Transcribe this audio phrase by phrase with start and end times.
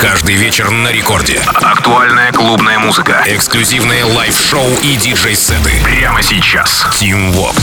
[0.00, 1.38] Каждый вечер на Рекорде.
[1.46, 3.22] Актуальная клубная музыка.
[3.26, 5.72] Эксклюзивные лайв-шоу и диджей-сеты.
[5.84, 6.86] Прямо сейчас.
[6.98, 7.54] Tim Vox.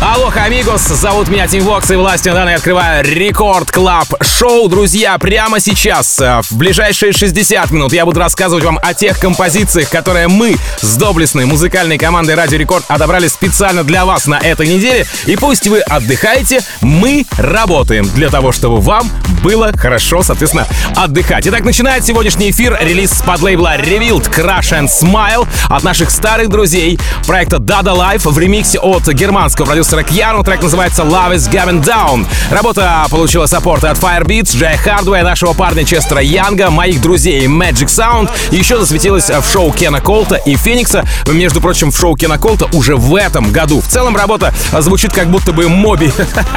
[0.00, 4.68] Hola, amigos, зовут меня Тим Вокс и властью данной открываю Record Club Show.
[4.68, 9.88] Друзья, прямо сейчас, э, в ближайшие 60 минут я буду рассказывать вам о тех композициях,
[9.90, 15.06] которые мы с доблестной музыкальной командой Радио Рекорд отобрали специально для вас на этой неделе.
[15.26, 19.10] И пусть вы отдыхаете, мы работаем для того, чтобы вам
[19.44, 21.46] было хорошо, соответственно, отдыхать.
[21.46, 26.98] Итак, начинает сегодняшний эфир релиз с подлейбла Revealed Crash and Smile от наших старых друзей
[27.26, 30.42] проекта Dada Life в ремиксе от германского продюсера Кьяну.
[30.42, 32.26] Трек называется Love is Going Down.
[32.50, 38.30] Работа получила саппорт от Firebeats, Джей Хардвей, нашего парня Честера Янга, моих друзей Magic Sound.
[38.50, 41.04] Еще засветилась в шоу Кена Колта и Феникса.
[41.28, 43.82] Между прочим, в шоу Кена Колта уже в этом году.
[43.82, 46.10] В целом работа звучит как будто бы Моби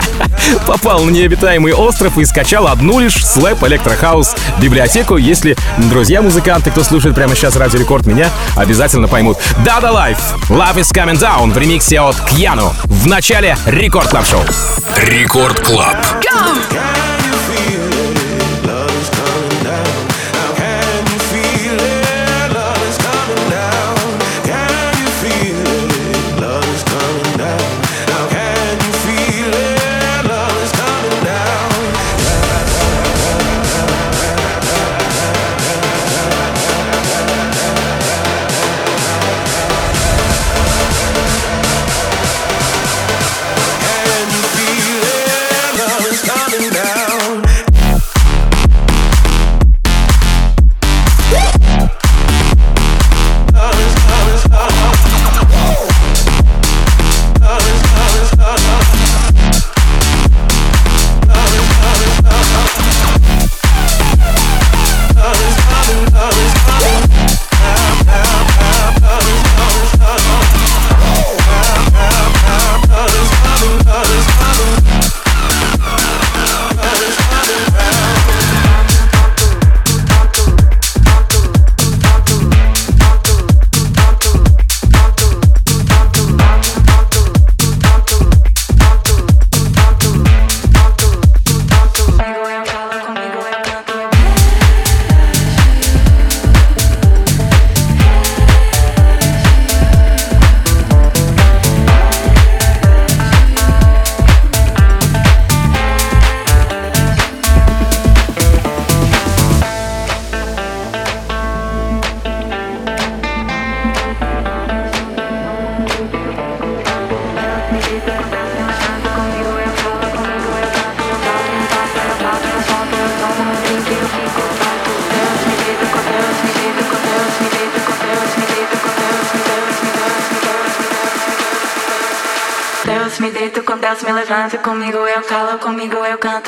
[0.67, 5.17] попал на необитаемый остров и скачал одну лишь slap электрохаус библиотеку.
[5.17, 5.58] Если
[5.90, 9.38] друзья-музыканты, кто слушает прямо сейчас Радио Рекорд, меня обязательно поймут.
[9.66, 10.19] Dada Life,
[10.50, 12.73] Love is Coming Down в ремиксе от Кьяну.
[12.84, 14.41] В начале Record Club Show.
[14.95, 15.97] Record Club.
[16.23, 17.06] me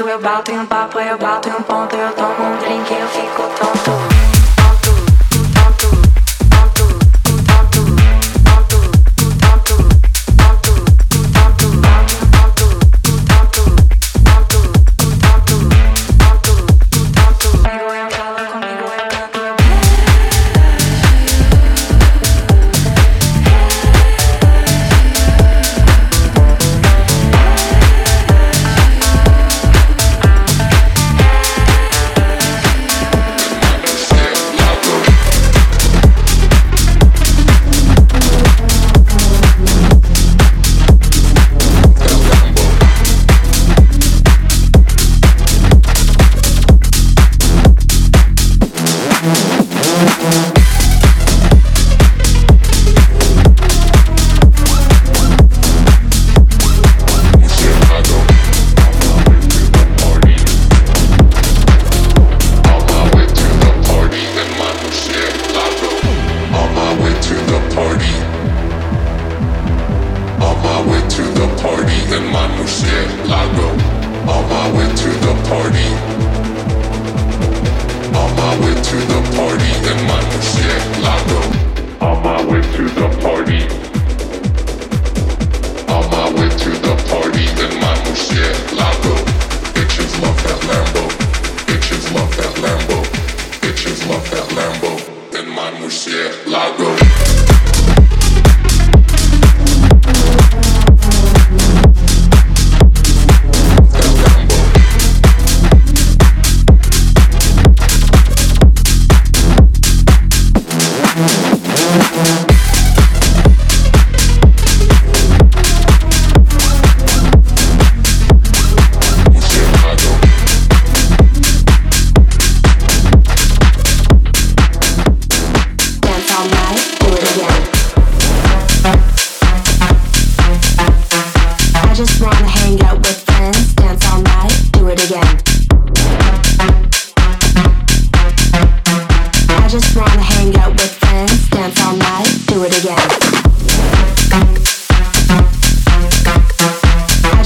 [0.10, 0.49] about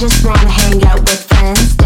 [0.09, 1.82] just wanna hang out with friends.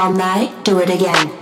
[0.00, 1.39] all night, do it again.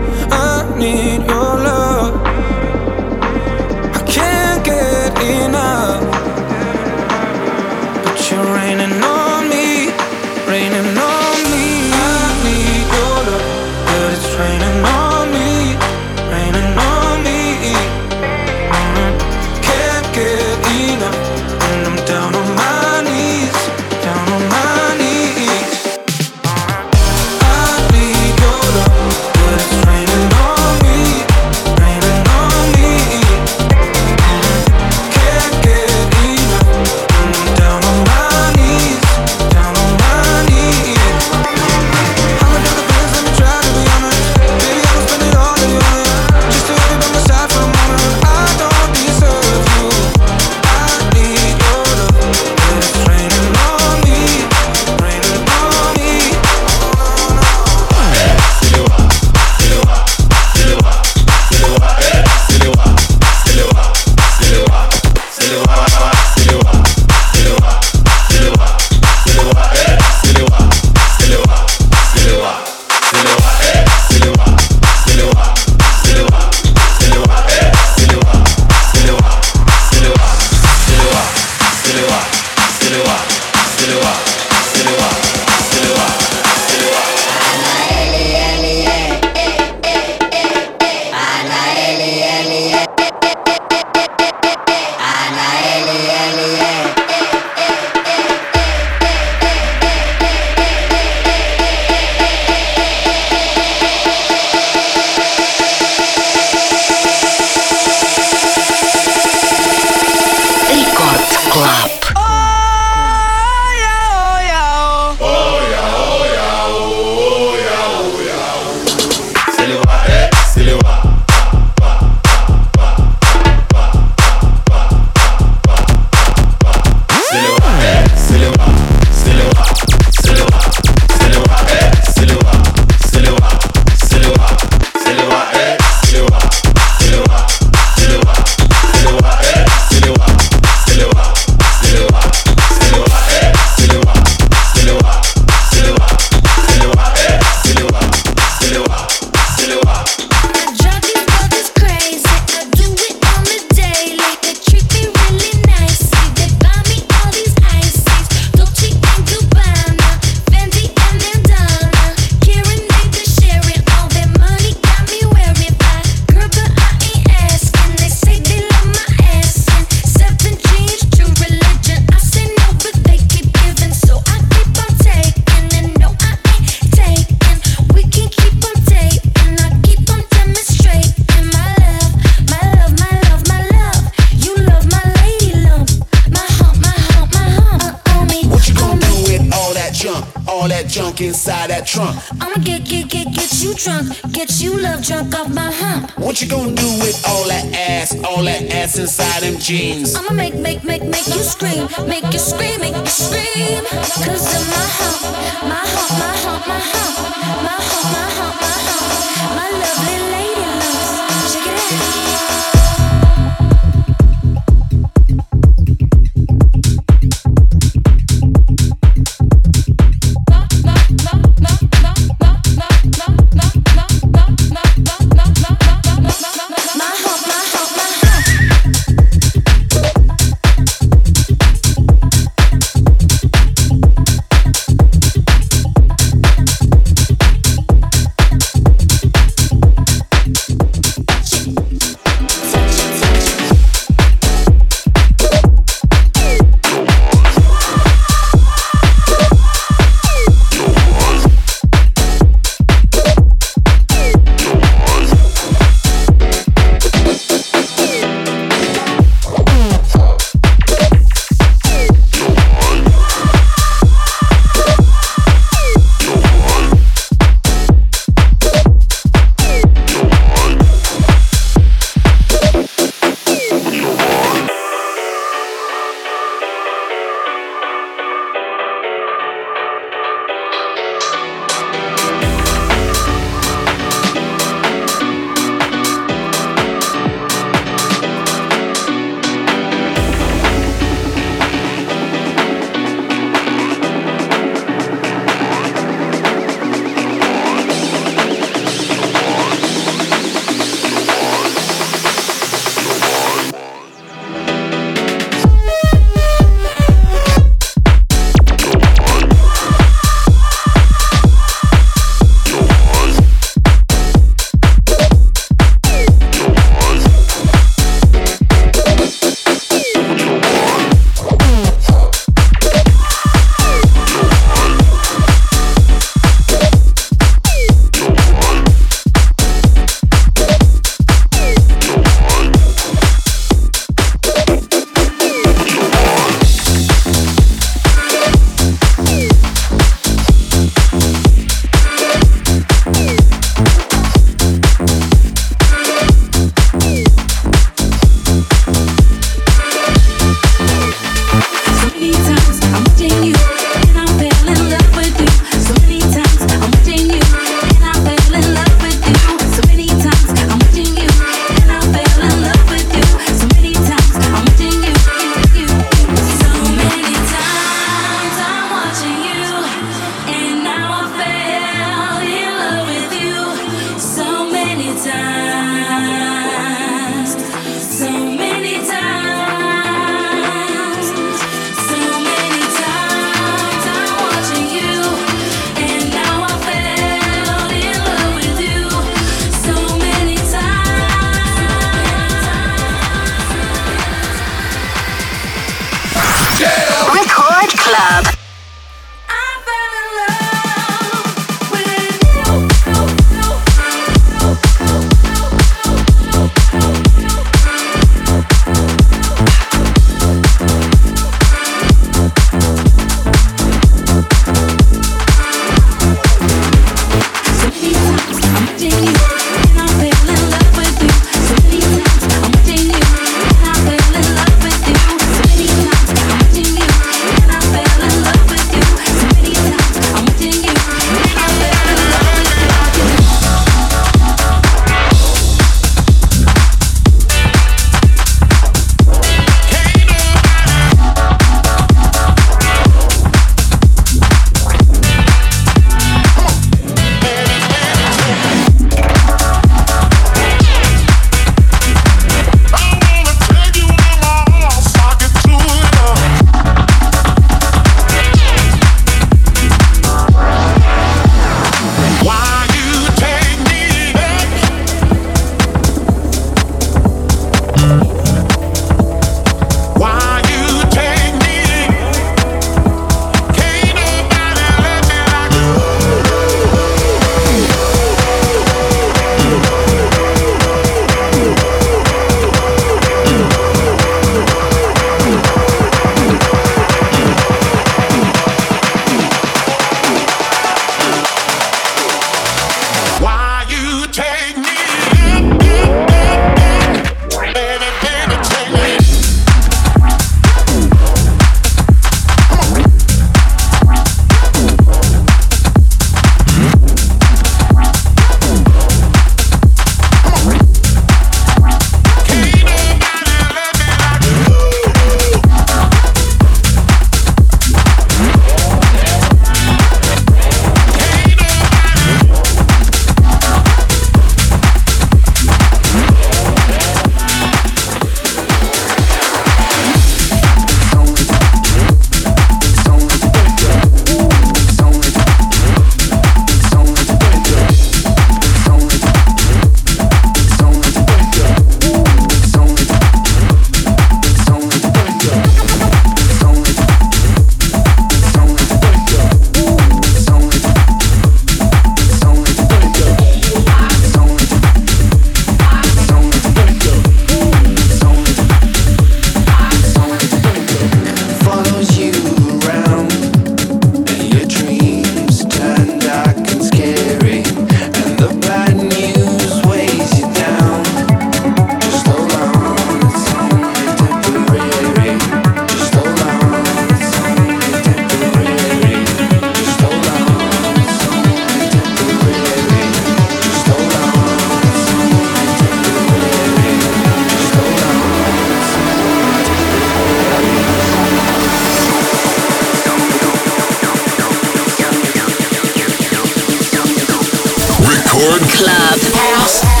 [598.49, 599.19] Club.
[599.35, 600.00] House.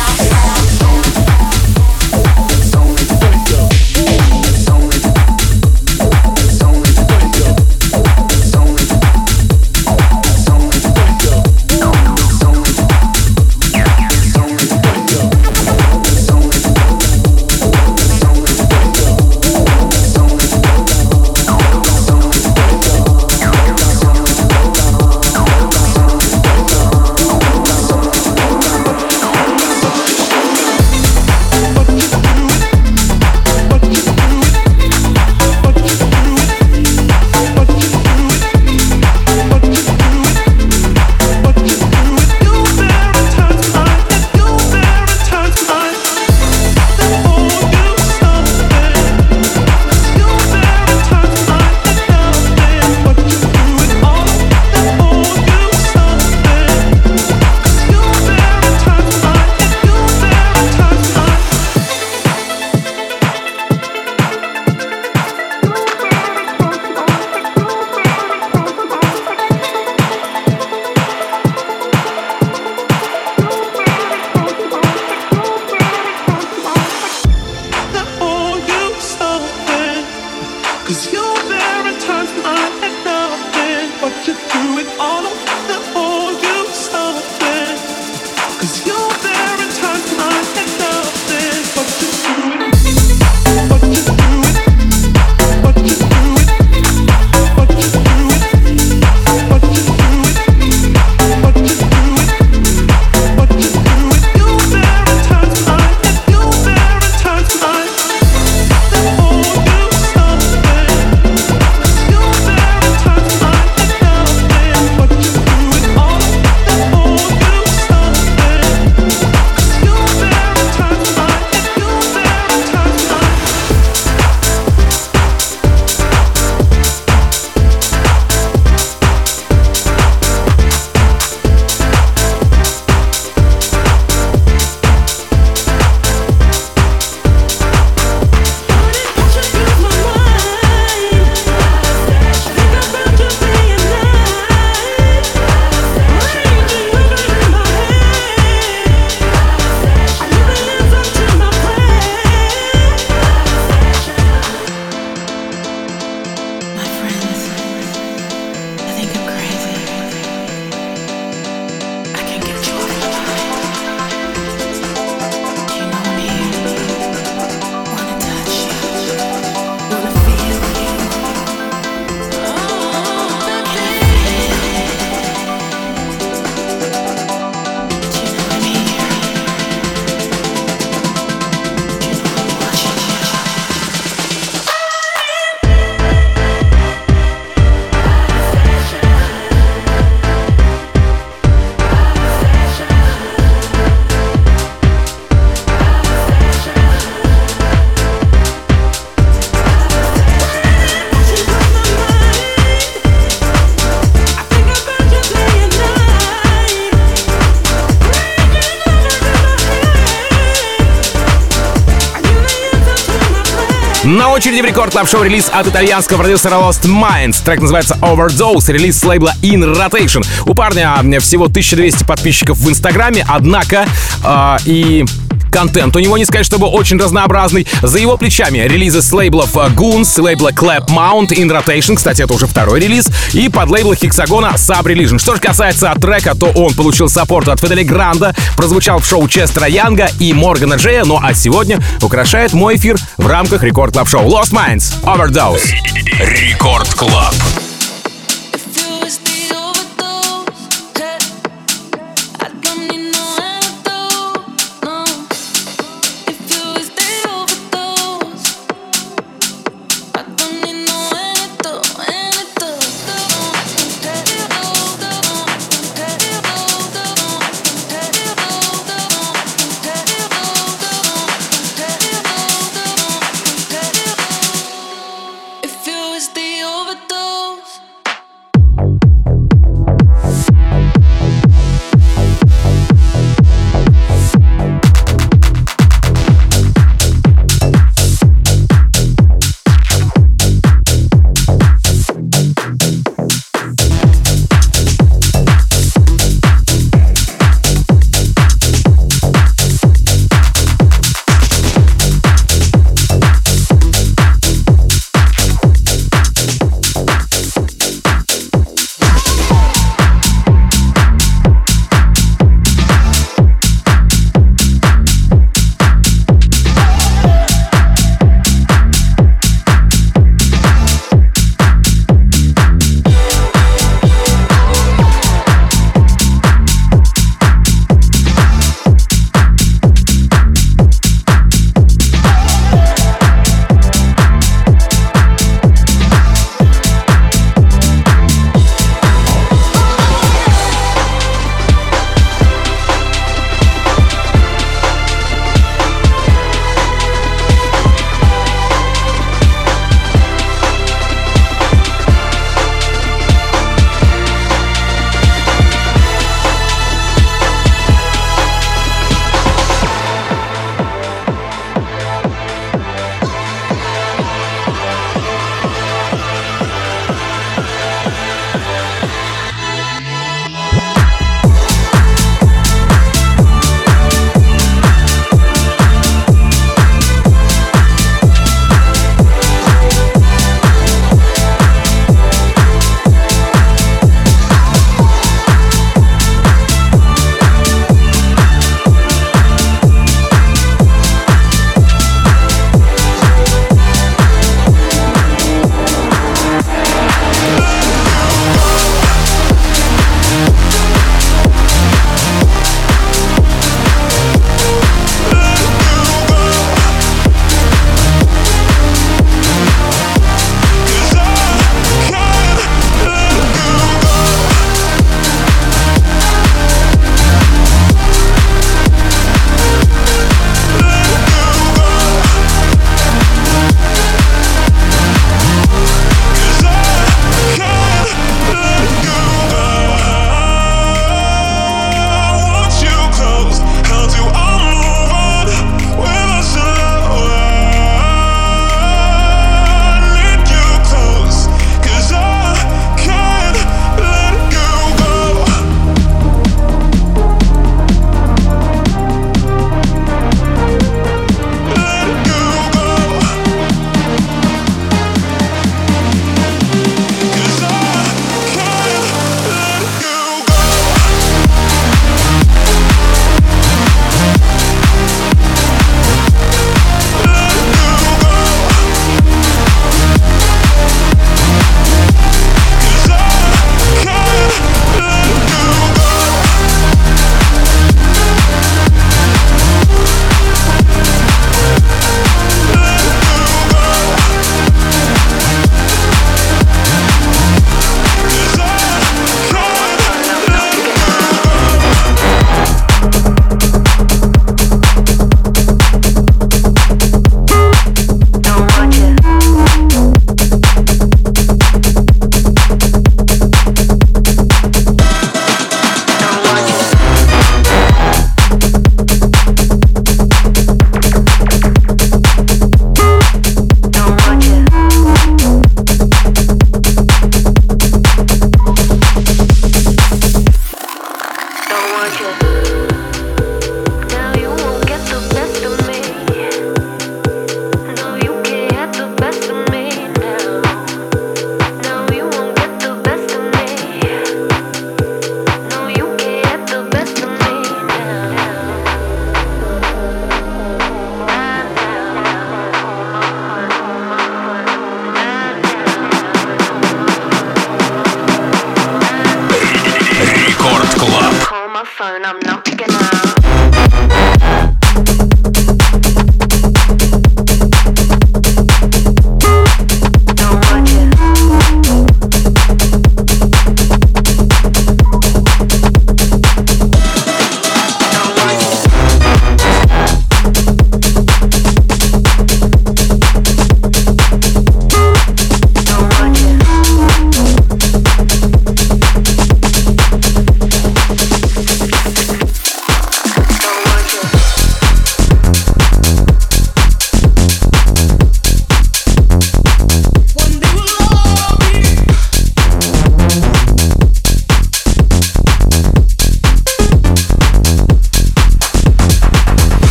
[214.71, 217.43] Record Club Show релиз от итальянского продюсера Lost Minds.
[217.43, 220.25] Трек называется Overdose, релиз с лейбла In Rotation.
[220.45, 223.85] У парня всего 1200 подписчиков в Инстаграме, однако
[224.23, 225.05] э, и
[225.51, 227.67] Контент у него, не сказать, чтобы очень разнообразный.
[227.81, 232.47] За его плечами релизы с лейблов Goons, лейбла Clap Mount, In Rotation, кстати, это уже
[232.47, 235.19] второй релиз, и подлейбла Hexagon'а Sub Religion.
[235.19, 239.27] Что же касается трека, то он получил саппорт от Федде Ле Гранда, прозвучал в шоу
[239.27, 244.09] Честера Янга и Моргана Джея, ну а сегодня украшает мой эфир в рамках Record Club
[244.09, 245.71] Show Lost Minds Overdose.
[246.19, 247.35] Рекорд Клаб.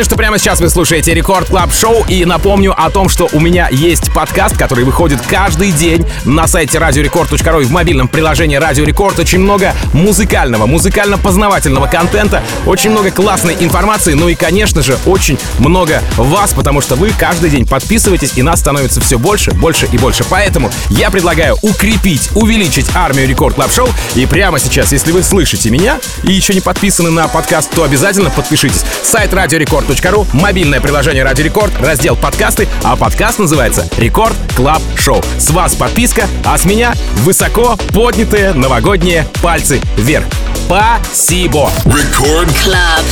[0.00, 3.40] Напомню, что прямо сейчас вы слушаете Record Club Show и напомню о том, что у
[3.40, 8.84] меня есть подкаст, который выходит каждый день на сайте radiorecord.ru и в мобильном приложении Радио
[8.84, 9.18] Рекорд.
[9.18, 16.02] Очень много музыкального, музыкально-познавательного контента, очень много классной информации, ну и, конечно же, очень много
[16.16, 20.24] вас, потому что вы каждый день подписываетесь и нас становится все больше, больше и больше.
[20.30, 23.88] Поэтому я предлагаю укрепить, увеличить армию Record Club Show.
[24.14, 28.30] И прямо сейчас, если вы слышите меня и еще не подписаны на подкаст, то обязательно
[28.30, 28.84] подпишитесь.
[29.02, 29.58] Сайт Радио
[29.90, 35.20] radiorecord.ru, мобильное приложение Радио Рекорд, раздел подкасты, а подкаст называется Record Club Show.
[35.38, 40.26] С вас подписка, а с меня высоко поднятые новогодние пальцы вверх.
[40.66, 41.70] Спасибо!
[41.86, 43.04] Record Club.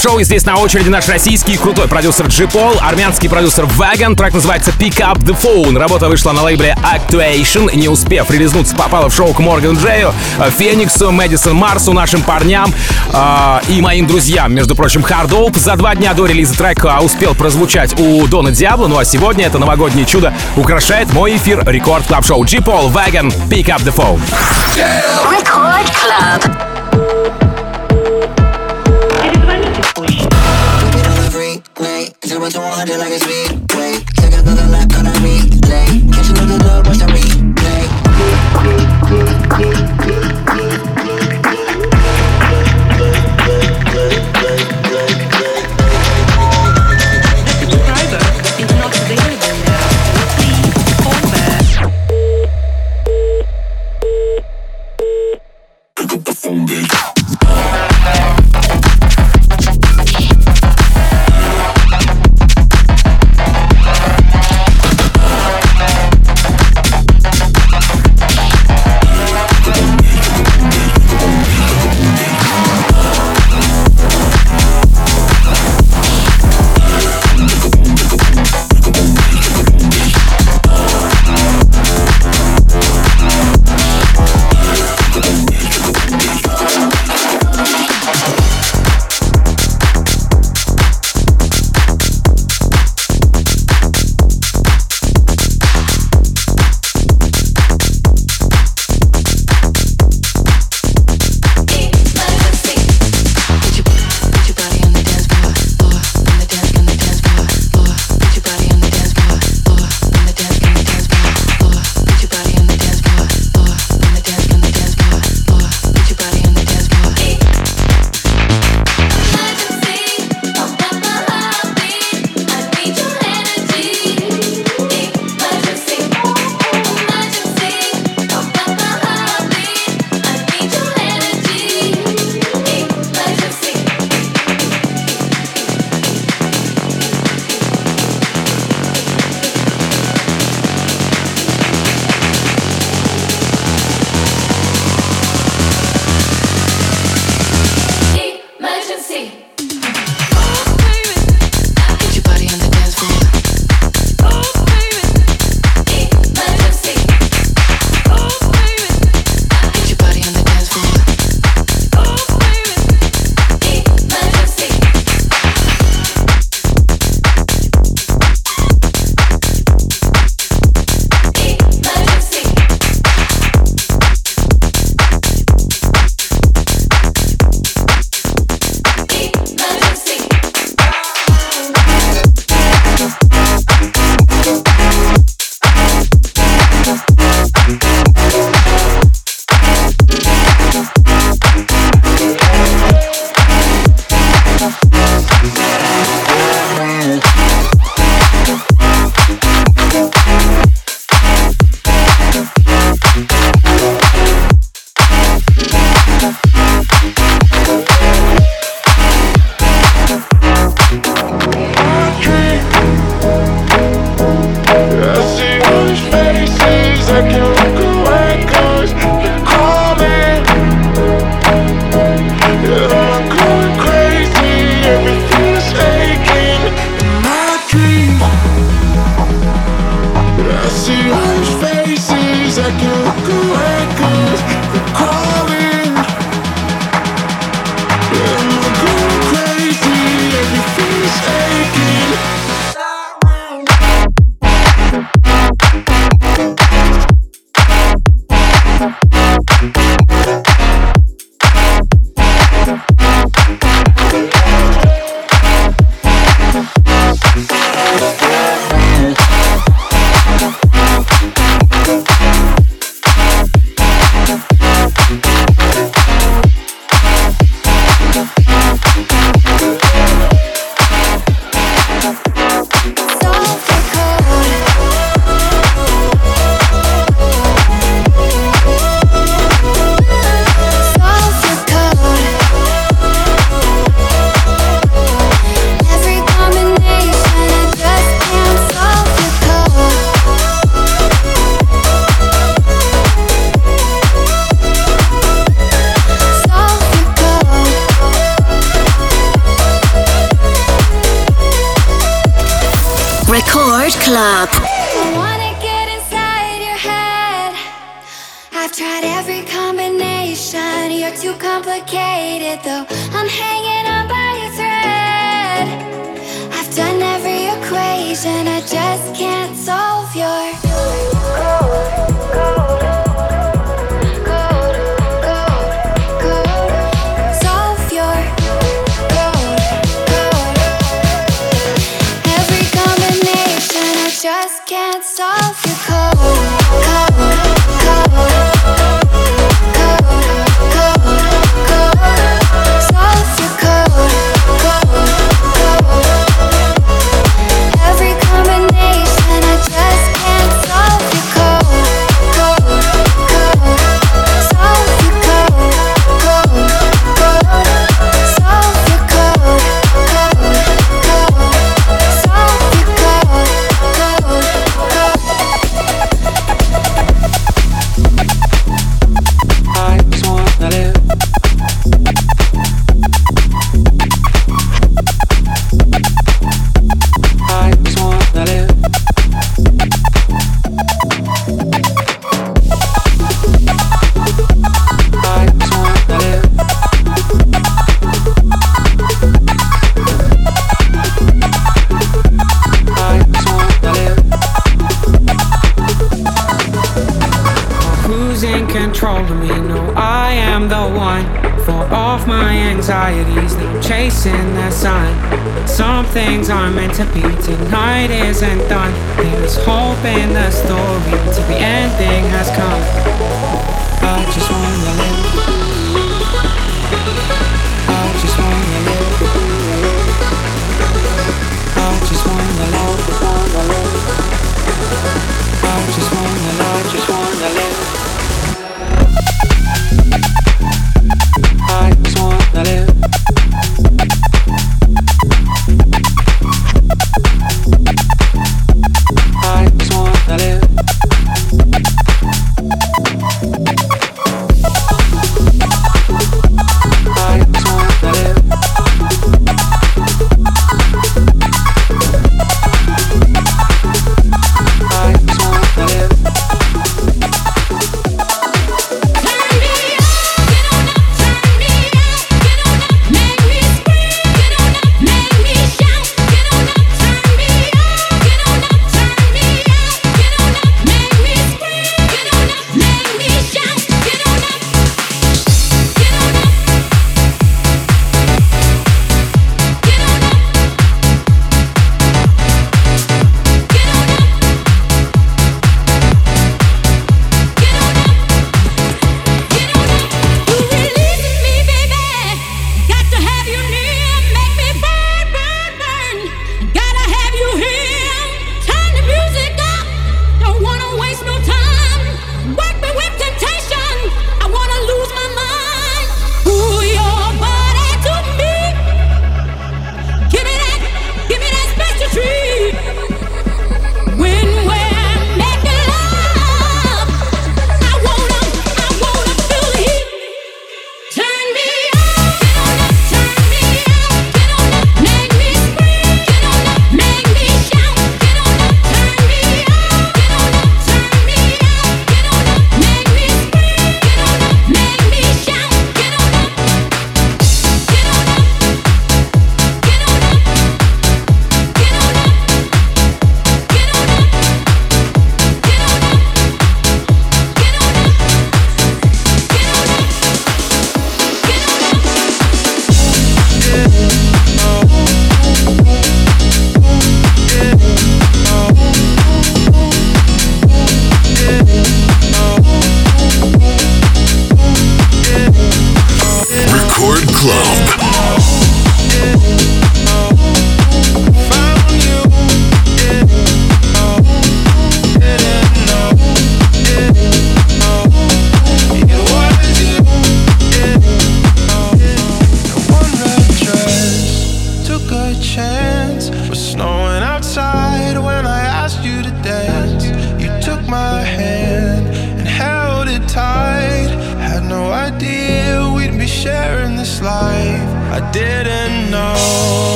[0.00, 0.18] Шоу.
[0.18, 4.14] И здесь на очереди наш российский крутой продюсер Джи Пол, армянский продюсер Wagon.
[4.14, 5.78] Трек называется Pick Up The Phone.
[5.78, 7.74] Работа вышла на лейбле Actuation.
[7.74, 10.12] Не успев релизнуться, попала в шоу к Морган Джею,
[10.58, 12.72] Фениксу, Мэдисон Марсу, нашим парням
[13.12, 14.54] э, и моим друзьям.
[14.54, 18.86] Между прочим, Hard Phol за два дня до релиза трека успел прозвучать у Дона Диабло.
[18.86, 22.44] Ну а сегодня это новогоднее чудо украшает мой эфир Record Club Show.
[22.44, 24.20] Джи Пол, Wagon, Pick Up The Phone.
[25.30, 26.67] Record Club.
[32.78, 33.67] party like it's sweet.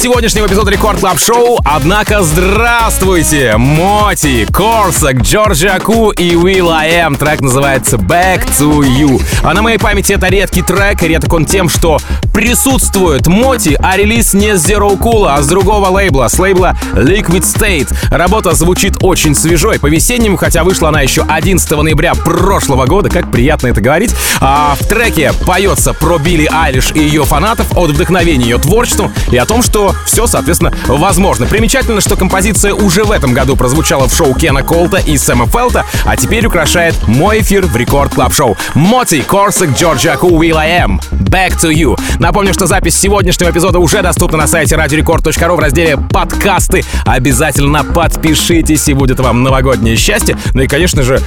[0.00, 1.58] Сегодняшнего эпизода Record Club Show.
[1.62, 3.58] Однако, здравствуйте!
[3.58, 7.18] Моти, Корсак, Джорджи Аку и Will I Am.
[7.18, 9.22] Трек называется Back to You.
[9.42, 11.98] А на моей памяти это редкий трек, и редок он тем, что
[12.32, 17.42] присутствует Моти, а релиз не с Zero Cool, а с другого лейбла, с лейбла Liquid
[17.42, 17.94] State.
[18.10, 23.66] Работа звучит очень свежой, по-весеннему, хотя вышла она еще 11 ноября прошлого года, как приятно
[23.66, 24.14] это говорить.
[24.40, 29.36] А в треке поется про Билли Айлиш и ее фанатов, от вдохновения ее творчеством и
[29.36, 31.46] о том, что все, соответственно, возможно.
[31.46, 35.84] Примечательно, что композиция уже в этом году прозвучала в шоу Кена Колта и Сэма Фельдта,
[36.04, 38.56] а теперь украшает мой эфир в Record Club Show.
[38.74, 41.00] Моти, Корсак, Джорджа Ku, Will I Am.
[41.10, 41.98] Back to You.
[42.18, 46.84] Напомню, что запись сегодняшнего эпизода уже доступна на сайте radiorecord.ru в разделе «Подкасты».
[47.04, 50.36] Обязательно подпишитесь, и будет вам новогоднее счастье.
[50.54, 51.20] Ну и, конечно же,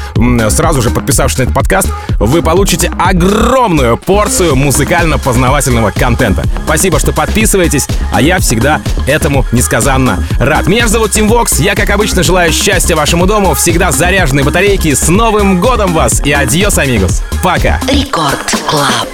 [0.50, 1.90] сразу же подписавшись на этот подкаст,
[2.20, 6.44] вы получите огромную порцию музыкально-познавательного контента.
[6.66, 10.68] Спасибо, что подписываетесь, а я всегда этому несказанно рад.
[10.68, 14.94] Меня зовут Тим Вокс, я, как обычно, желаю счастья вашему дому, всегда заряженной батарейки.
[14.94, 17.24] С Новым годом вас и adiós, amigos.
[17.44, 17.80] Пока.
[17.90, 19.08] Рекорд Клаб.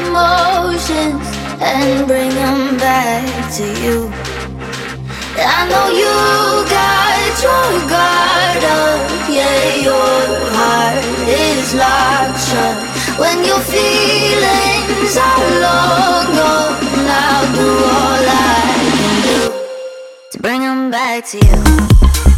[0.10, 1.28] emotions
[1.62, 4.12] and bring them back to you.
[5.38, 6.14] I know you
[6.68, 8.89] got your guard up,
[9.40, 10.22] yeah, your
[10.58, 12.78] heart is locked shut.
[13.22, 16.76] When your feelings are long gone,
[17.24, 18.68] I'll do all I
[19.00, 19.40] can do
[20.32, 22.29] to bring them back to you.